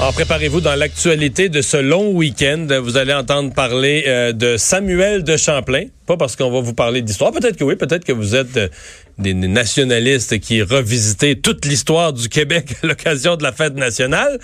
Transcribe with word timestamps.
Alors, 0.00 0.14
préparez-vous 0.14 0.62
dans 0.62 0.76
l'actualité 0.76 1.50
de 1.50 1.60
ce 1.60 1.76
long 1.76 2.12
week-end. 2.12 2.66
Vous 2.82 2.96
allez 2.96 3.12
entendre 3.12 3.52
parler 3.52 4.04
euh, 4.06 4.32
de 4.32 4.56
Samuel 4.56 5.24
de 5.24 5.36
Champlain. 5.36 5.88
Pas 6.06 6.16
parce 6.16 6.36
qu'on 6.36 6.50
va 6.50 6.60
vous 6.60 6.72
parler 6.72 7.02
d'histoire. 7.02 7.32
Peut-être 7.32 7.58
que 7.58 7.64
oui, 7.64 7.76
peut-être 7.76 8.06
que 8.06 8.12
vous 8.12 8.34
êtes 8.34 8.56
euh, 8.56 8.68
des 9.18 9.34
nationalistes 9.34 10.40
qui 10.40 10.62
revisitez 10.62 11.38
toute 11.38 11.66
l'histoire 11.66 12.14
du 12.14 12.30
Québec 12.30 12.76
à 12.82 12.86
l'occasion 12.86 13.36
de 13.36 13.42
la 13.42 13.52
fête 13.52 13.74
nationale. 13.74 14.38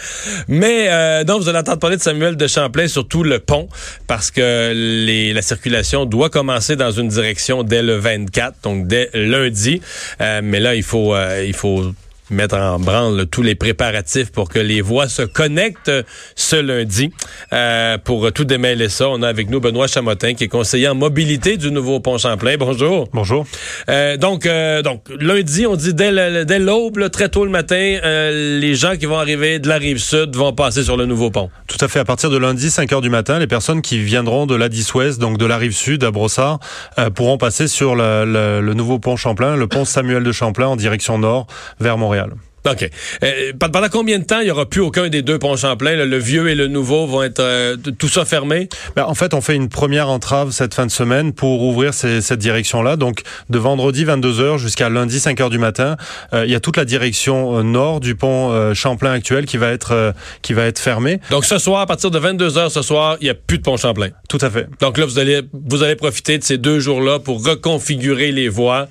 Mais 0.46 0.88
euh, 0.90 1.24
donc, 1.24 1.40
vous 1.40 1.49
allez 1.49 1.60
entendre 1.60 1.79
parler 1.79 1.96
de 1.96 2.02
Samuel 2.02 2.37
de 2.37 2.46
Champlain, 2.46 2.87
surtout 2.87 3.23
le 3.23 3.38
pont, 3.38 3.66
parce 4.07 4.30
que 4.30 4.73
les, 4.74 5.32
la 5.32 5.40
circulation 5.40 6.04
doit 6.04 6.29
commencer 6.29 6.77
dans 6.77 6.90
une 6.90 7.09
direction 7.09 7.62
dès 7.62 7.82
le 7.82 7.96
24, 7.96 8.57
donc 8.62 8.87
dès 8.87 9.09
lundi. 9.15 9.80
Euh, 10.21 10.43
mais 10.45 10.60
là, 10.60 10.74
il 10.74 10.82
faut, 10.82 11.15
euh, 11.15 11.43
il 11.46 11.54
faut 11.54 11.95
mettre 12.30 12.57
en 12.57 12.79
branle 12.79 13.27
tous 13.27 13.43
les 13.43 13.55
préparatifs 13.55 14.32
pour 14.32 14.49
que 14.49 14.59
les 14.59 14.80
voies 14.80 15.09
se 15.09 15.23
connectent 15.23 15.93
ce 16.35 16.57
lundi. 16.57 17.10
Euh, 17.52 17.99
pour 17.99 18.33
tout 18.33 18.45
démêler 18.45 18.88
ça, 18.88 19.09
on 19.09 19.23
a 19.23 19.29
avec 19.29 19.51
nous 19.51 19.60
Benoît 19.60 19.87
Chamotin, 19.87 20.35
qui 20.35 20.45
est 20.45 20.49
conseiller 20.49 20.88
en 20.88 20.95
mobilité 20.95 21.57
du 21.57 21.71
nouveau 21.71 22.01
pont 22.01 22.18
Champlain. 22.18 22.57
Bonjour. 22.59 23.09
Bonjour. 23.13 23.46
Euh, 23.88 24.16
donc, 24.16 24.46
euh, 24.46 24.83
donc 24.83 25.02
lundi, 25.21 25.66
on 25.66 25.77
dit 25.77 25.95
dès 25.95 26.59
l'aube, 26.59 27.10
très 27.10 27.29
tôt 27.29 27.45
le 27.45 27.51
matin, 27.51 27.77
euh, 27.77 28.59
les 28.61 28.74
gens 28.74 28.96
qui 28.96 29.07
vont 29.07 29.18
arriver 29.18 29.59
de 29.59 29.68
la 29.68 29.77
rive 29.77 29.99
sud 29.99 30.35
vont 30.35 30.52
passer 30.52 30.83
sur 30.83 30.96
le 30.96 31.07
nouveau 31.07 31.30
pont. 31.30 31.51
Tout 31.66 31.83
à 31.85 31.88
fait. 31.88 32.01
À 32.01 32.05
partir 32.05 32.30
de 32.30 32.37
lundi, 32.37 32.71
5 32.71 32.93
heures 32.93 33.01
du 33.01 33.11
matin, 33.11 33.38
les 33.38 33.46
personnes 33.46 33.83
qui 33.83 33.99
viendront 33.99 34.46
de 34.46 34.55
la 34.55 34.68
10 34.68 34.95
ouest, 34.95 35.21
donc 35.21 35.38
de 35.38 35.46
la 35.46 35.57
rive 35.59 35.74
sud 35.74 36.05
à 36.05 36.11
Brossard, 36.11 36.59
euh, 36.99 37.11
pourront 37.11 37.38
passer 37.38 37.68
sur 37.68 37.95
le, 37.95 38.24
le, 38.24 38.61
le 38.61 38.74
nouveau 38.74 38.99
pont 38.99 39.16
Champlain, 39.16 39.57
le 39.57 39.66
pont 39.66 39.85
Samuel 39.85 40.23
de 40.23 40.33
Champlain 40.33 40.68
en 40.68 40.77
direction 40.77 41.18
nord 41.18 41.46
vers 41.80 41.99
Montréal. 41.99 42.15
OK. 42.70 42.90
Euh, 43.22 43.52
pendant 43.59 43.88
combien 43.88 44.18
de 44.18 44.24
temps 44.24 44.40
il 44.40 44.46
n'y 44.46 44.50
aura 44.50 44.66
plus 44.66 44.80
aucun 44.80 45.09
des 45.09 45.22
deux 45.22 45.38
ponts 45.38 45.56
Champlain? 45.56 45.96
Là, 45.96 46.04
le 46.04 46.18
vieux 46.18 46.48
et 46.48 46.54
le 46.54 46.66
nouveau 46.66 47.06
vont 47.06 47.22
être 47.22 47.40
euh, 47.40 47.76
tout 47.76 48.09
ça 48.09 48.24
fermé? 48.24 48.68
Ben, 48.96 49.04
en 49.04 49.14
fait, 49.14 49.34
on 49.34 49.40
fait 49.40 49.54
une 49.54 49.68
première 49.68 50.09
entrave 50.09 50.50
cette 50.50 50.74
fin 50.74 50.87
de 50.87 50.90
semaine 50.90 51.32
pour 51.32 51.62
ouvrir 51.62 51.94
ces, 51.94 52.20
cette 52.20 52.38
direction-là. 52.38 52.96
Donc, 52.96 53.22
de 53.50 53.59
vendredi 53.59 54.04
22h 54.04 54.59
jusqu'à 54.59 54.88
lundi 54.88 55.18
5h 55.18 55.50
du 55.50 55.59
matin, 55.59 55.96
euh, 56.32 56.44
il 56.44 56.52
y 56.52 56.54
a 56.54 56.60
toute 56.60 56.76
la 56.76 56.84
direction 56.84 57.59
euh, 57.59 57.62
nord 57.62 58.00
du 58.00 58.14
pont 58.14 58.74
Champlain 58.74 59.12
actuel 59.12 59.46
qui 59.46 59.56
va 59.56 59.70
être 59.70 60.14
qui 60.42 60.52
va 60.52 60.64
être 60.64 60.78
fermée. 60.78 61.20
Donc, 61.30 61.44
ce 61.44 61.59
soir, 61.59 61.80
à 61.80 61.87
partir 61.87 62.10
de 62.10 62.18
22h 62.18 62.70
ce 62.70 62.82
soir, 62.82 63.16
il 63.20 63.24
n'y 63.24 63.30
a 63.30 63.34
plus 63.34 63.59
de 63.59 63.62
pont 63.62 63.76
Champlain. 63.76 64.09
Tout 64.28 64.38
à 64.41 64.50
fait. 64.50 64.69
Donc 64.81 64.99
là, 64.99 65.05
vous 65.05 65.19
allez, 65.19 65.43
vous 65.53 65.82
allez 65.82 65.97
profiter 65.97 66.38
de 66.38 66.44
ces 66.44 66.59
deux 66.59 66.81
jours-là 66.81 67.19
pour 67.19 67.44
reconfigurer 67.44 68.32
les 68.32 68.49
voies 68.49 68.88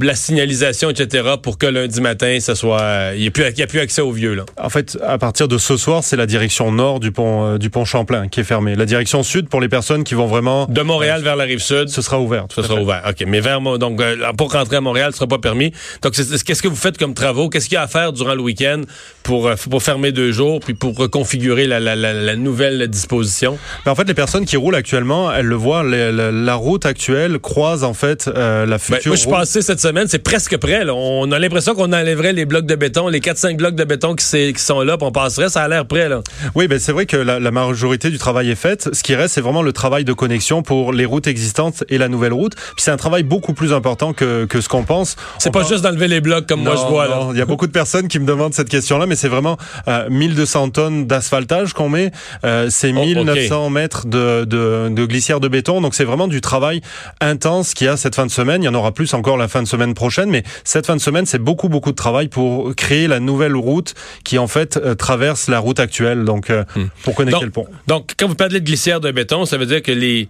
la 0.00 0.14
signalisation, 0.14 0.90
etc., 0.90 1.34
pour 1.42 1.58
que 1.58 1.66
lundi 1.66 2.00
matin, 2.00 2.38
ce 2.40 2.54
soit, 2.54 3.12
il 3.14 3.20
n'y 3.20 3.28
a, 3.28 3.30
plus, 3.30 3.44
a 3.44 3.66
plus 3.66 3.80
accès 3.80 4.02
aux 4.02 4.12
vieux. 4.12 4.34
Là. 4.34 4.44
En 4.60 4.68
fait, 4.68 4.98
à 5.06 5.18
partir 5.18 5.48
de 5.48 5.58
ce 5.58 5.76
soir, 5.76 6.02
c'est 6.04 6.16
la 6.16 6.26
direction 6.26 6.72
nord 6.72 7.00
du 7.00 7.12
pont 7.12 7.54
euh, 7.54 7.58
du 7.58 7.70
pont 7.70 7.84
Champlain 7.84 8.28
qui 8.28 8.40
est 8.40 8.44
fermée. 8.44 8.74
La 8.74 8.86
direction 8.86 9.22
sud 9.22 9.48
pour 9.48 9.60
les 9.60 9.68
personnes 9.68 10.04
qui 10.04 10.14
vont 10.14 10.26
vraiment 10.26 10.66
de 10.66 10.82
Montréal 10.82 11.20
euh, 11.20 11.24
vers 11.24 11.36
la 11.36 11.44
rive 11.44 11.60
sud, 11.60 11.88
ce 11.88 12.02
sera 12.02 12.20
ouvert. 12.20 12.46
Ce 12.54 12.62
sera 12.62 12.80
ouvert. 12.80 13.02
Ok, 13.08 13.24
mais 13.26 13.40
vers 13.40 13.60
donc 13.60 14.00
euh, 14.00 14.32
pour 14.36 14.52
rentrer 14.52 14.76
à 14.76 14.80
Montréal, 14.80 15.12
ce 15.12 15.18
sera 15.18 15.26
pas 15.26 15.38
permis. 15.38 15.72
Donc, 16.02 16.12
qu'est-ce 16.12 16.62
que 16.62 16.68
vous 16.68 16.76
faites 16.76 16.98
comme 16.98 17.14
travaux? 17.14 17.48
Qu'est-ce 17.48 17.68
qu'il 17.68 17.74
y 17.76 17.78
a 17.78 17.82
à 17.82 17.88
faire 17.88 18.12
durant 18.12 18.34
le 18.34 18.42
week-end 18.42 18.82
pour 19.22 19.50
pour 19.70 19.82
fermer 19.82 20.12
deux 20.12 20.32
jours 20.32 20.60
puis 20.60 20.74
pour 20.74 20.96
reconfigurer 20.96 21.66
la, 21.66 21.80
la, 21.80 21.94
la, 21.96 22.12
la 22.12 22.36
nouvelle 22.36 22.86
disposition? 22.88 23.58
En 23.86 23.94
fait, 23.94 24.04
les 24.04 24.14
personnes 24.14 24.46
qui 24.46 24.56
roulent 24.56 24.74
actuellement, 24.74 25.32
elles 25.32 25.46
le 25.46 25.54
voient. 25.54 25.82
La, 25.82 26.30
la 26.30 26.54
route 26.54 26.86
actuelle 26.86 27.38
croise 27.38 27.84
en 27.84 27.94
fait 27.94 28.28
euh, 28.28 28.66
la 28.66 28.78
future. 28.78 29.12
Ben, 29.12 29.30
moi, 29.30 29.44
je 29.44 29.60
cette 29.60 29.80
semaine, 29.82 30.06
c'est 30.08 30.20
presque 30.20 30.56
prêt. 30.56 30.84
Là. 30.84 30.94
On 30.94 31.30
a 31.32 31.38
l'impression 31.38 31.74
qu'on 31.74 31.92
enlèverait 31.92 32.32
les 32.32 32.44
blocs 32.44 32.66
de 32.66 32.74
béton, 32.74 33.08
les 33.08 33.20
4-5 33.20 33.56
blocs 33.56 33.74
de 33.74 33.84
béton 33.84 34.14
qui, 34.14 34.24
qui 34.52 34.62
sont 34.62 34.80
là, 34.80 34.96
puis 34.96 35.06
on 35.06 35.12
passerait, 35.12 35.48
ça 35.48 35.62
a 35.62 35.68
l'air 35.68 35.86
prêt. 35.86 36.08
Là. 36.08 36.22
Oui, 36.54 36.68
ben 36.68 36.78
c'est 36.78 36.92
vrai 36.92 37.06
que 37.06 37.16
la, 37.16 37.40
la, 37.40 37.50
majorité 37.50 38.10
du 38.10 38.18
travail 38.18 38.50
est 38.50 38.56
faite. 38.56 38.88
Ce 38.92 39.02
qui 39.02 39.14
reste, 39.14 39.34
c'est 39.34 39.40
vraiment 39.40 39.62
le 39.62 39.72
travail 39.72 40.04
de 40.04 40.12
connexion 40.12 40.62
pour 40.62 40.92
les 40.92 41.04
routes 41.04 41.26
existantes 41.26 41.84
et 41.88 41.98
la 41.98 42.08
nouvelle 42.08 42.32
route. 42.32 42.54
Puis 42.54 42.76
c'est 42.78 42.90
un 42.90 42.96
travail 42.96 43.22
beaucoup 43.24 43.52
plus 43.52 43.72
important 43.72 44.12
que, 44.12 44.46
que 44.46 44.60
ce 44.60 44.68
qu'on 44.68 44.84
pense. 44.84 45.16
C'est 45.38 45.52
pas 45.52 45.64
juste 45.64 45.82
d'enlever 45.82 46.08
les 46.08 46.20
blocs 46.20 46.46
comme 46.46 46.62
non, 46.62 46.72
moi 46.72 46.82
je 46.82 46.88
vois. 46.88 47.08
Là. 47.08 47.28
Il 47.32 47.38
y 47.38 47.42
a 47.42 47.46
beaucoup 47.46 47.66
de 47.66 47.72
personnes 47.72 48.08
qui 48.08 48.18
me 48.18 48.26
demandent 48.26 48.54
cette 48.54 48.68
question-là, 48.68 49.06
mais 49.06 49.16
c'est 49.16 49.28
vraiment 49.28 49.56
euh, 49.88 50.08
1200 50.08 50.70
tonnes 50.70 51.06
d'asphaltage 51.06 51.72
qu'on 51.72 51.88
met. 51.88 52.12
Euh, 52.44 52.68
c'est 52.70 52.92
1900 52.92 53.54
oh, 53.54 53.64
okay. 53.64 53.72
mètres 53.72 54.06
de, 54.06 54.44
de, 54.44 54.88
de 54.90 55.06
glissière 55.06 55.40
de 55.40 55.48
béton. 55.48 55.80
Donc 55.80 55.94
c'est 55.94 56.04
vraiment 56.04 56.28
du 56.28 56.40
travail 56.40 56.80
intense 57.20 57.74
qu'il 57.74 57.86
y 57.86 57.90
a 57.90 57.96
cette 57.96 58.14
fin 58.14 58.26
de 58.26 58.30
semaine. 58.30 58.62
Il 58.62 58.66
y 58.66 58.68
en 58.68 58.74
aura 58.74 58.92
plus 58.92 59.12
encore 59.14 59.36
la 59.36 59.48
fin 59.48 59.62
de 59.62 59.68
semaine 59.72 59.94
prochaine, 59.94 60.30
mais 60.30 60.42
cette 60.64 60.86
fin 60.86 60.96
de 60.96 61.00
semaine, 61.00 61.26
c'est 61.26 61.38
beaucoup, 61.38 61.68
beaucoup 61.68 61.90
de 61.90 61.96
travail 61.96 62.28
pour 62.28 62.74
créer 62.74 63.08
la 63.08 63.20
nouvelle 63.20 63.56
route 63.56 63.94
qui, 64.24 64.38
en 64.38 64.46
fait, 64.46 64.76
euh, 64.76 64.94
traverse 64.94 65.48
la 65.48 65.58
route 65.58 65.80
actuelle, 65.80 66.24
donc 66.24 66.50
euh, 66.50 66.64
hmm. 66.76 66.84
pour 67.04 67.14
connecter 67.14 67.40
donc, 67.40 67.44
le 67.44 67.50
pont. 67.50 67.66
Donc, 67.86 68.12
quand 68.18 68.28
vous 68.28 68.34
parlez 68.34 68.60
de 68.60 68.64
glissière 68.64 69.00
de 69.00 69.10
béton, 69.10 69.44
ça 69.46 69.56
veut 69.56 69.66
dire 69.66 69.82
que 69.82 69.92
les, 69.92 70.28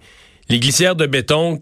les 0.49 0.59
glissières 0.59 0.95
de 0.95 1.05
béton 1.05 1.61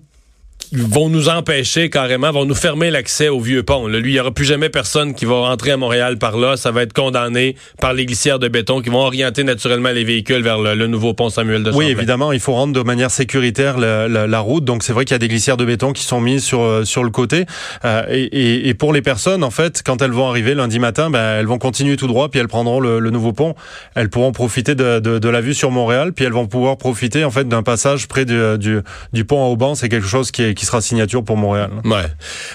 vont 0.74 1.10
nous 1.10 1.30
empêcher 1.30 1.90
carrément, 1.90 2.32
vont 2.32 2.46
nous 2.46 2.56
fermer 2.56 2.92
l'accès 2.92 3.30
au 3.30 3.40
vieux 3.40 3.64
pont. 3.64 3.88
Là, 3.88 4.00
lui, 4.00 4.12
il 4.12 4.14
n'y 4.14 4.20
aura 4.20 4.32
plus 4.32 4.46
jamais 4.46 4.70
personne 4.70 5.14
qui 5.14 5.26
va 5.26 5.36
rentrer 5.36 5.72
à 5.72 5.78
Montréal 5.78 6.18
par 6.18 6.38
là. 6.38 6.58
Ça 6.58 6.72
va 6.72 6.84
être 6.84 6.94
condamné 6.94 7.56
par 7.80 7.94
les 7.94 8.06
glissières 8.06 8.40
de 8.40 8.48
béton 8.48 8.82
qui 8.82 8.90
vont 8.90 9.00
orienter 9.00 9.44
naturellement 9.44 9.90
les 9.92 10.04
véhicules 10.04 10.42
vers 10.42 10.60
le, 10.60 10.76
le 10.76 10.88
nouveau 10.88 11.14
pont 11.14 11.30
Samuel 11.30 11.64
de 11.64 11.72
Oui, 11.72 11.88
évidemment, 11.88 12.32
il 12.32 12.40
faut 12.40 12.54
rendre 12.54 12.74
de 12.74 12.82
manière 12.82 13.12
sécuritaire 13.12 13.78
la, 13.78 14.08
la, 14.08 14.28
la 14.28 14.40
route. 14.40 14.64
Donc, 14.64 14.84
c'est 14.84 14.94
vrai 14.94 15.06
qu'il 15.06 15.14
y 15.14 15.16
a 15.16 15.20
des 15.20 15.28
glissières 15.28 15.58
de 15.58 15.66
béton 15.66 15.94
qui 15.94 16.04
sont 16.04 16.22
mises 16.22 16.44
sur 16.44 16.82
sur 16.86 17.04
le 17.04 17.10
côté. 17.10 17.46
Euh, 17.86 18.04
et, 18.10 18.24
et, 18.24 18.70
et, 18.70 18.74
pour 18.74 18.94
les 18.94 19.02
personnes, 19.02 19.44
en 19.44 19.52
fait, 19.52 19.82
quand 19.86 20.02
elles 20.02 20.12
vont 20.12 20.28
arriver 20.28 20.54
lundi 20.56 20.80
matin, 20.80 21.10
ben, 21.10 21.40
elles 21.40 21.46
vont 21.46 21.58
continuer 21.58 21.98
tout 21.98 22.08
droit, 22.08 22.30
puis 22.30 22.40
elles 22.40 22.48
prendront 22.48 22.80
le, 22.80 23.00
le 23.00 23.10
nouveau 23.10 23.34
pont. 23.34 23.56
Elles 23.96 24.10
pourront 24.10 24.32
profiter 24.32 24.76
de, 24.76 25.00
de, 25.00 25.20
de, 25.20 25.30
la 25.30 25.42
vue 25.42 25.54
sur 25.54 25.72
Montréal, 25.72 26.14
puis 26.14 26.26
elles 26.26 26.34
vont 26.34 26.48
pouvoir 26.48 26.78
profiter 26.78 27.24
en 27.24 27.32
fait 27.32 27.48
d'un 27.48 27.64
passage 27.64 28.08
près 28.08 28.26
du, 28.26 28.58
du, 28.58 28.80
du 29.14 29.26
pont 29.26 29.44
à 29.44 29.48
Auban. 29.48 29.76
C'est 29.76 29.90
quelque 29.90 30.08
chose 30.08 30.32
qui 30.32 30.44
est 30.44 30.50
qui 30.53 30.66
sera 30.66 30.81
signature 30.81 31.23
pour 31.23 31.38
Montréal. 31.38 31.72
Ouais. 31.85 32.06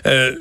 Euh, 0.07 0.35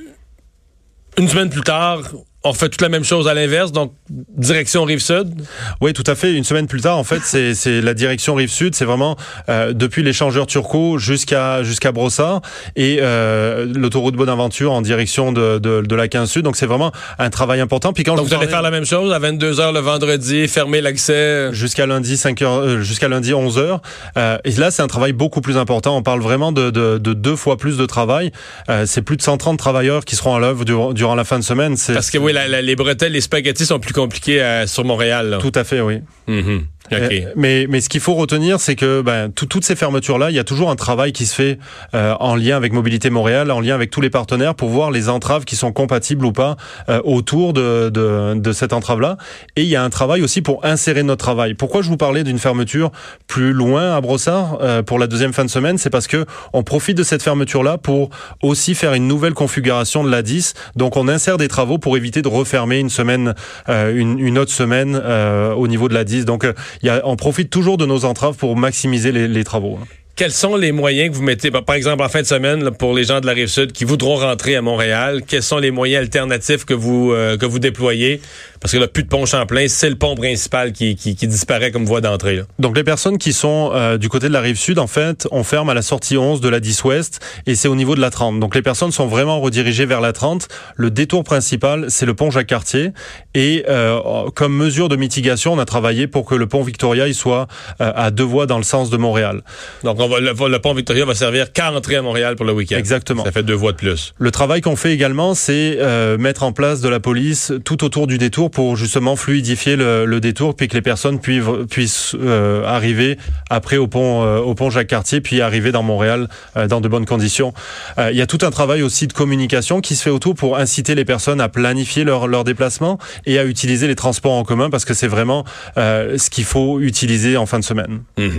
une 1.17 1.27
semaine 1.27 1.49
plus 1.49 1.61
tard, 1.61 2.01
on 2.45 2.53
fait 2.53 2.69
toute 2.69 2.81
la 2.81 2.89
même 2.89 3.03
chose 3.03 3.28
à 3.28 3.33
l'inverse, 3.33 3.72
donc 3.72 3.94
direction 4.09 4.83
Rive-Sud? 4.83 5.33
Oui, 5.81 5.94
tout 5.94 6.03
à 6.07 6.16
fait. 6.16 6.33
Une 6.33 6.44
semaine 6.44 6.67
plus 6.67 6.81
tard, 6.81 6.97
en 6.97 7.03
fait, 7.03 7.22
c'est 7.23 7.81
la 7.81 7.94
direction 7.94 8.35
Rive-Sud. 8.35 8.75
C'est 8.75 8.85
vraiment 8.85 9.17
euh, 9.50 9.73
depuis 9.73 10.03
l'échangeur 10.03 10.45
Turcot 10.45 10.97
jusqu'à 10.97 11.63
jusqu'à 11.63 11.91
Brossard 11.91 12.41
et 12.75 13.00
euh, 13.01 13.66
l'autoroute 13.75 14.16
Bonaventure 14.16 14.72
en 14.72 14.81
direction 14.81 15.31
de, 15.31 15.59
de, 15.59 15.81
de 15.81 15.95
la 15.95 16.07
15 16.07 16.29
Sud. 16.29 16.44
Donc, 16.44 16.55
c'est 16.55 16.66
vraiment 16.66 16.91
un 17.19 17.29
travail 17.29 17.59
important. 17.59 17.93
Puis 17.93 18.03
quand 18.03 18.16
donc, 18.16 18.25
vous, 18.25 18.29
vous 18.29 18.41
allez 18.41 18.47
faire 18.47 18.61
la 18.61 18.72
même 18.72 18.85
chose 18.85 19.11
à 19.11 19.20
22 19.20 19.53
h 19.53 19.73
le 19.73 19.79
vendredi, 19.79 20.47
fermer 20.47 20.81
l'accès? 20.81 21.49
Jusqu'à 21.52 21.85
lundi 21.85 22.17
5 22.17 22.41
heures, 22.41 22.59
euh, 22.59 22.81
jusqu'à 22.81 23.08
lundi 23.08 23.34
11 23.34 23.58
h 23.58 23.79
euh, 24.17 24.37
Et 24.43 24.52
là, 24.52 24.72
c'est 24.72 24.84
un 24.84 24.87
travail 24.87 25.14
beaucoup 25.14 25.41
plus 25.41 25.58
important. 25.58 25.97
On 25.97 26.03
parle 26.03 26.22
vraiment 26.22 26.52
de, 26.52 26.70
de, 26.70 26.97
de 26.97 27.14
deux 27.14 27.35
fois 27.35 27.58
plus 27.58 27.78
de 27.78 27.85
travail. 27.85 28.31
Euh, 28.70 28.85
c'est 28.85 29.02
plus 29.02 29.17
de 29.17 29.22
130 29.22 29.58
travailleurs 29.58 30.05
qui 30.05 30.16
seront 30.16 30.35
à 30.35 30.40
l'œuvre 30.40 30.66
durant, 30.66 30.93
durant 30.93 31.16
la 31.16 31.23
fin 31.23 31.40
de 31.40 31.43
semaine. 31.43 31.75
Parce 31.93 32.11
que 32.11 32.17
oui, 32.17 32.34
la, 32.35 32.47
la, 32.47 32.61
les 32.61 32.76
bretelles, 32.76 33.14
les 33.14 33.22
spaghettis 33.22 33.66
sont 33.66 33.79
plus 33.79 33.93
compliqués 33.93 34.41
euh, 34.41 34.67
sur 34.67 34.84
Montréal. 34.85 35.29
Là. 35.29 35.37
Tout 35.40 35.52
à 35.55 35.64
fait, 35.64 35.82
oui. 35.82 35.97
Mm 36.28 36.41
-hmm. 36.41 36.61
Okay. 36.91 37.28
mais, 37.35 37.67
mais 37.70 37.82
ce 37.82 37.90
qu'il 37.90 38.02
faut 38.02 38.14
retenir, 38.14 38.59
c'est 38.59 38.76
que 38.76 39.02
ben, 39.02 39.32
toutes 39.32 39.66
ces 39.66 39.76
fermetures-là, 39.76 40.29
il 40.29 40.35
y 40.35 40.40
a 40.40 40.43
toujours 40.43 40.70
un 40.70 40.76
travail 40.76 41.11
qui 41.11 41.26
se 41.26 41.35
fait 41.35 41.59
en 41.93 42.35
lien 42.35 42.58
avec 42.58 42.73
Mobilité 42.73 43.09
Montréal, 43.09 43.52
en 43.52 43.59
lien 43.59 43.76
avec 43.76 43.90
tous 43.90 44.02
les 44.02 44.09
partenaires 44.09 44.55
pour 44.55 44.70
voir 44.70 44.91
les 44.91 45.09
entraves 45.09 45.46
qui 45.46 45.55
sont 45.55 45.72
compatibles 45.72 46.26
ou 46.26 46.32
pas 46.32 46.58
autour 47.03 47.53
de, 47.53 47.90
de, 47.90 48.35
de 48.35 48.52
cette 48.52 48.73
entrave-là. 48.73 49.17
Et 49.55 49.64
il 49.64 49.67
y 49.67 49.76
a 49.76 49.84
un 49.84 49.90
travail 49.90 50.22
aussi 50.22 50.41
pour 50.41 50.64
insérer 50.66 51.03
notre 51.03 51.23
travail. 51.23 51.53
Pourquoi 51.53 51.82
je 51.82 51.90
vous 51.90 51.97
parlais 51.97 52.23
d'une 52.23 52.40
fermeture 52.40 52.91
plus 53.28 53.53
loin 53.53 53.96
à 53.96 54.02
Brossard 54.02 54.59
pour 54.85 54.99
la 54.99 55.08
deuxième 55.08 55.34
fin 55.34 55.46
de 55.46 55.49
semaine? 55.49 55.78
C'est 55.78 55.90
parce 55.90 56.08
que 56.08 56.26
on 56.53 56.64
profite 56.64 56.97
de 56.97 57.03
cette 57.03 57.23
fermeture-là 57.23 57.78
pour 57.78 58.09
aussi 58.41 58.76
faire 58.76 58.93
une 58.93 59.08
nouvelle 59.08 59.34
configuration 59.34 60.03
de 60.03 60.11
la 60.11 60.22
10. 60.22 60.53
Donc 60.76 60.97
on 60.97 61.08
insère 61.08 61.37
des 61.37 61.47
travaux 61.47 61.78
pour 61.78 61.97
éviter 61.97 62.22
de 62.22 62.28
refermer 62.28 62.79
une 62.79 62.90
semaine, 62.90 63.34
euh, 63.70 63.96
une, 63.96 64.20
une, 64.20 64.37
autre 64.37 64.52
semaine 64.52 64.99
euh, 65.03 65.53
au 65.53 65.67
niveau 65.67 65.90
de 65.90 65.93
la 65.93 66.03
10. 66.03 66.26
Donc 66.26 66.43
euh, 66.43 66.53
y 66.83 66.89
a, 66.89 67.01
on 67.05 67.16
profite 67.16 67.49
toujours 67.49 67.77
de 67.77 67.85
nos 67.85 68.05
entraves 68.05 68.35
pour 68.35 68.55
maximiser 68.55 69.11
les, 69.11 69.43
travaux. 69.43 69.77
Hein. 69.81 69.87
Quels 70.16 70.32
sont 70.32 70.56
les 70.56 70.72
moyens 70.72 71.09
que 71.09 71.16
vous 71.17 71.23
mettez, 71.23 71.52
par 71.52 71.76
exemple 71.76 72.02
en 72.02 72.08
fin 72.08 72.22
de 72.22 72.26
semaine, 72.26 72.64
là, 72.64 72.72
pour 72.72 72.94
les 72.94 73.03
gens 73.03 73.20
de 73.20 73.26
la 73.26 73.34
rive 73.34 73.47
sud 73.47 73.73
qui 73.73 73.84
voudront 73.84 74.16
rentrer 74.16 74.56
à 74.56 74.62
Montréal, 74.62 75.23
quels 75.28 75.44
sont 75.44 75.58
les 75.58 75.72
moyens 75.72 76.03
alternatifs 76.03 76.64
que 76.64 76.73
vous 76.73 77.12
euh, 77.12 77.35
que 77.35 77.46
vous 77.46 77.59
déployez? 77.59 78.22
Parce 78.62 78.72
que 78.72 78.78
là, 78.78 78.88
plus 78.88 79.03
de 79.03 79.09
pont 79.09 79.26
Champlain, 79.26 79.66
c'est 79.67 79.90
le 79.90 79.96
pont 79.96 80.16
principal 80.16 80.72
qui, 80.72 80.96
qui, 80.96 81.16
qui 81.16 81.28
disparaît 81.28 81.70
comme 81.70 81.85
voie 81.85 82.00
d'entrée. 82.02 82.41
Donc 82.59 82.78
les 82.78 82.84
personnes 82.85 83.17
qui 83.17 83.34
sont 83.34 83.72
euh, 83.76 83.97
du 83.97 84.08
côté 84.09 84.28
de 84.28 84.34
la 84.34 84.40
rive 84.40 84.58
sud, 84.58 84.79
en 84.79 84.88
fait, 84.88 85.28
on 85.32 85.44
ferme 85.44 85.70
à 85.70 85.73
la 85.73 85.82
sortie 85.82 86.18
11 86.18 86.40
de 86.40 86.47
la 86.50 86.61
10 86.61 86.84
ouest 86.85 87.20
et 87.46 87.53
c'est 87.53 87.68
au 87.68 87.76
niveau 87.76 87.94
de 87.94 88.02
la 88.02 88.09
30. 88.09 88.40
Donc 88.40 88.56
les 88.56 88.61
personnes 88.61 88.91
sont 88.91 89.08
vraiment 89.08 89.40
redirigées 89.41 89.85
vers 89.85 90.02
la 90.02 90.14
30. 90.14 90.47
Le 90.78 90.90
détour 90.90 91.26
principal, 91.26 91.88
c'est 91.90 92.06
le 92.06 92.14
pont 92.14 92.32
Jacques-Cartier 92.32 92.91
et 93.35 93.66
euh, 93.70 94.32
comme 94.34 94.56
mesure 94.56 94.88
de 94.88 94.96
mitigation, 94.96 95.53
on 95.53 95.59
a 95.59 95.66
travaillé 95.66 96.08
pour 96.08 96.26
que 96.26 96.35
le 96.35 96.47
pont 96.47 96.64
Victoria 96.64 97.08
il 97.08 97.14
soit 97.14 97.47
euh, 97.82 97.91
à 97.94 98.09
deux 98.11 98.23
voies 98.23 98.47
dans 98.47 98.58
le 98.58 98.64
sens 98.64 98.90
de 98.90 98.97
Montréal. 98.97 99.44
Donc 99.84 100.00
on 100.00 100.04
va, 100.07 100.19
le, 100.19 100.34
le, 100.34 100.59
pont 100.59 100.73
Victoria 100.73 101.05
va 101.05 101.16
servir 101.16 101.52
qu'à 101.53 101.72
entrer 101.72 101.96
à 101.96 102.02
Montréal 102.02 102.35
pour 102.35 102.46
le 102.46 102.53
week-end. 102.53 102.78
Exactement. 102.78 103.23
Ça 103.23 103.31
fait 103.31 103.43
deux 103.43 103.53
voies 103.53 103.72
de 103.72 103.78
plus. 103.78 104.13
Le 104.17 104.31
travail 104.31 104.61
qu'on 104.61 104.75
fait 104.75 104.93
également, 104.93 105.34
c'est 105.34 105.78
euh, 105.79 106.17
mettre 106.17 106.43
en 106.43 106.52
place 106.52 106.81
de 106.81 106.90
la 106.90 106.99
police 106.99 107.53
tout 107.63 107.84
autour 107.84 108.07
du 108.07 108.17
détour 108.17 108.52
pour 108.52 108.75
justement 108.75 109.16
fluidifier 109.16 109.75
le, 109.75 110.05
le 110.05 110.19
détour, 110.19 110.55
puis 110.55 110.67
que 110.67 110.73
les 110.73 110.81
personnes 110.81 111.19
puissent, 111.19 111.43
puissent 111.69 112.16
euh, 112.19 112.63
arriver 112.66 113.17
après 113.49 113.78
au 113.78 113.87
pont, 113.87 114.23
euh, 114.23 114.40
au 114.40 114.55
pont 114.55 114.69
Jacques-Cartier, 114.69 115.22
puis 115.22 115.41
arriver 115.41 115.72
dans 115.72 115.84
Montréal 115.84 116.28
euh, 116.58 116.67
dans 116.67 116.81
de 116.81 116.87
bonnes 116.87 117.05
conditions. 117.05 117.53
Euh, 117.97 118.11
il 118.11 118.17
y 118.17 118.22
a 118.22 118.28
tout 118.28 118.40
un 118.41 118.51
travail 118.51 118.81
aussi 118.81 119.08
de 119.08 119.13
communication 119.13 119.81
qui 119.81 119.96
se 119.96 120.03
fait 120.03 120.09
autour 120.09 120.35
pour 120.35 120.58
inciter 120.58 120.96
les 120.96 121.05
personnes 121.05 121.41
à 121.41 121.49
planifier 121.49 122.03
leur, 122.03 122.28
leur 122.28 122.43
déplacement 122.43 122.99
et 123.25 123.40
à 123.40 123.46
utiliser 123.46 123.87
les 123.87 123.96
transports 123.96 124.34
en 124.34 124.43
commun 124.43 124.69
parce 124.69 124.85
que 124.85 124.93
c'est 124.93 125.08
vraiment 125.08 125.46
ce 125.75 126.29
qu'il 126.29 126.46
faut 126.46 126.79
utiliser 126.79 127.37
en 127.37 127.46
fin 127.46 127.59
de 127.59 127.63
semaine. 127.63 128.01
Mmh. 128.17 128.29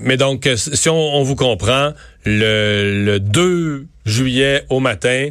mais 0.00 0.16
donc, 0.16 0.48
si 0.56 0.88
on, 0.88 1.16
on 1.16 1.22
vous 1.22 1.36
comprend, 1.36 1.92
le, 2.24 3.04
le 3.04 3.20
2 3.20 3.86
juillet 4.04 4.64
au 4.68 4.80
matin, 4.80 5.30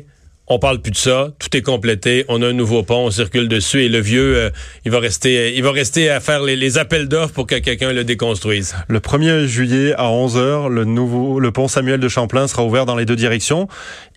on 0.52 0.60
parle 0.60 0.82
plus 0.82 0.92
de 0.92 0.98
ça, 0.98 1.30
tout 1.40 1.56
est 1.56 1.62
complété, 1.62 2.26
on 2.28 2.42
a 2.42 2.48
un 2.48 2.54
nouveau 2.54 2.84
pont, 2.84 3.06
on 3.06 3.12
circule 3.12 3.48
dessus. 3.48 3.84
Et 3.84 3.90
le 3.90 4.00
vieux, 4.00 4.36
euh, 4.36 4.50
il 4.84 4.92
va 4.92 5.00
rester, 5.00 5.56
il 5.56 5.64
va 5.64 5.72
rester 5.72 6.10
à 6.10 6.20
faire 6.20 6.44
les, 6.44 6.78
appels 6.78 7.08
d'offres 7.08 7.34
pour 7.34 7.48
que 7.48 7.56
quelqu'un 7.56 7.94
le 7.94 8.04
déconstruise. 8.04 8.76
Le 8.90 9.00
1er 9.00 9.46
juillet 9.46 9.94
à 9.98 10.10
11h, 10.10 10.68
le 10.68 10.84
nouveau, 10.84 11.40
le 11.40 11.52
pont 11.52 11.70
Samuel 11.70 12.02
de 12.02 12.10
Champlain 12.10 12.48
sera 12.48 12.66
ouvert 12.66 12.86
dans 12.86 12.98
les 12.98 13.06
deux 13.06 13.16
directions. 13.16 13.70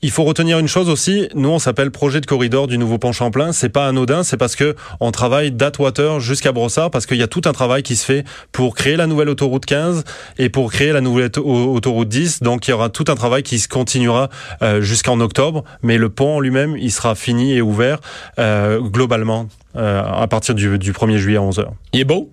Il 0.02 0.10
faut 0.10 0.25
retenir 0.25 0.58
une 0.58 0.69
chose 0.69 0.90
aussi, 0.90 1.28
nous 1.34 1.48
on 1.48 1.58
s'appelle 1.58 1.90
projet 1.90 2.20
de 2.20 2.26
corridor 2.26 2.66
du 2.66 2.78
nouveau 2.78 2.98
pont 2.98 3.12
Champlain, 3.12 3.52
c'est 3.52 3.70
pas 3.70 3.86
anodin, 3.88 4.22
c'est 4.22 4.36
parce 4.36 4.54
que 4.54 4.75
on 5.00 5.12
travaille 5.12 5.50
d'Atwater 5.50 6.20
jusqu'à 6.20 6.52
Brossard 6.52 6.90
parce 6.90 7.06
qu'il 7.06 7.16
y 7.16 7.22
a 7.22 7.26
tout 7.26 7.42
un 7.46 7.52
travail 7.52 7.82
qui 7.82 7.96
se 7.96 8.04
fait 8.04 8.25
pour 8.52 8.75
créer 8.75 8.96
la 8.96 9.06
nouvelle 9.06 9.31
autoroute 9.31 9.64
15 9.64 10.04
et 10.38 10.48
pour 10.48 10.70
créer 10.70 10.92
la 10.92 11.00
nouvelle 11.00 11.31
autoroute 11.38 12.08
10. 12.08 12.42
Donc 12.42 12.66
il 12.66 12.72
y 12.72 12.75
aura 12.75 12.90
tout 12.90 13.06
un 13.08 13.14
travail 13.14 13.42
qui 13.42 13.58
se 13.58 13.66
continuera 13.66 14.28
euh, 14.62 14.82
jusqu'en 14.82 15.20
octobre, 15.20 15.64
mais 15.82 15.96
le 15.96 16.10
lui-même, 16.41 16.76
il 16.76 16.91
sera 16.91 17.15
fini 17.15 17.55
et 17.55 17.62
ouvert 17.62 17.99
euh, 18.38 18.81
globalement 18.81 19.49
euh, 19.76 20.03
à 20.03 20.26
partir 20.26 20.55
du, 20.55 20.79
du 20.79 20.93
1er 20.93 21.17
juillet 21.17 21.38
à 21.38 21.43
11h. 21.43 21.67
Il 21.93 22.00
est 22.00 22.05
beau? 22.05 22.31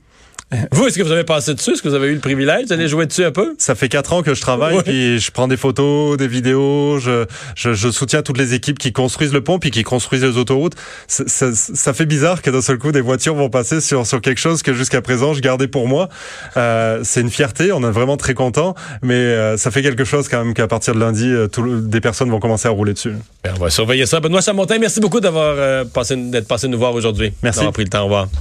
vous, 0.72 0.88
est-ce 0.88 0.98
que 0.98 1.04
vous 1.04 1.12
avez 1.12 1.24
passé 1.24 1.54
dessus? 1.54 1.72
Est-ce 1.72 1.82
que 1.82 1.88
vous 1.88 1.96
avez 1.96 2.08
eu 2.08 2.14
le 2.14 2.20
privilège 2.20 2.68
d'aller 2.68 2.88
jouer 2.88 3.06
dessus 3.06 3.24
un 3.24 3.32
peu? 3.32 3.56
Ça 3.58 3.76
fait 3.76 3.90
quatre 3.90 4.14
ans 4.14 4.22
que 4.22 4.34
je 4.34 4.42
travaille, 4.42 4.78
ouais. 4.78 4.84
puis 4.84 5.20
je 5.20 5.32
prends 5.32 5.48
des 5.48 5.58
photos, 5.58 6.18
des 6.18 6.28
vidéos, 6.28 7.00
je, 7.00 7.26
je, 7.56 7.74
je, 7.74 7.90
soutiens 7.90 8.22
toutes 8.22 8.38
les 8.38 8.54
équipes 8.54 8.78
qui 8.78 8.92
construisent 8.92 9.34
le 9.34 9.42
pont, 9.42 9.60
puis 9.60 9.72
qui 9.72 9.84
construisent 9.84 10.24
les 10.24 10.38
autoroutes. 10.38 10.74
Ça, 11.08 11.24
ça, 11.28 11.54
ça 11.54 11.94
fait 11.94 12.06
bizarre 12.06 12.42
que 12.42 12.50
d'un 12.50 12.62
seul 12.62 12.78
coup, 12.78 12.92
des 12.92 13.02
voitures 13.02 13.36
vont 13.36 13.50
passer 13.50 13.82
sur, 13.82 14.06
sur 14.06 14.22
quelque 14.22 14.40
chose 14.40 14.62
que 14.62 14.74
jusqu'à 14.74 15.02
présent, 15.02 15.34
je 15.34 15.42
gardais 15.42 15.68
pour 15.68 15.88
moi. 15.88 16.10
Euh, 16.58 17.00
c'est 17.04 17.22
une 17.22 17.30
fierté, 17.30 17.72
on 17.72 17.82
est 17.84 17.92
vraiment 17.92 18.18
très 18.18 18.34
content, 18.34 18.76
mais 19.02 19.16
euh, 19.16 19.58
ça 19.58 19.72
fait 19.72 19.82
quelque 19.82 20.04
chose 20.04 20.28
quand 20.28 20.44
même 20.44 20.54
qu'à 20.54 20.68
partir 20.68 20.94
de 20.94 21.00
lundi, 21.00 21.30
euh, 21.30 21.48
tout, 21.48 21.82
des 21.82 22.02
personnes 22.02 22.30
vont 22.30 22.40
commencer 22.40 22.68
à 22.68 22.72
rouler 22.72 22.94
dessus. 22.94 23.14
Bien, 23.44 23.54
on 23.58 23.64
va 23.64 23.70
surveiller 23.70 24.06
ça. 24.06 24.20
Benoît 24.20 24.42
Chamontin, 24.42 24.78
merci 24.80 25.00
beaucoup 25.00 25.20
d'avoir 25.20 25.56
euh, 25.58 25.86
passé, 25.86 26.16
d'être 26.16 26.48
passé 26.48 26.68
nous 26.68 26.78
voir 26.78 26.94
aujourd'hui. 26.94 27.34
Merci. 27.42 27.60
D'avoir 27.60 27.74
pris 27.74 27.84
le 27.84 27.90
temps. 27.90 28.02
Au 28.02 28.06
revoir. 28.06 28.28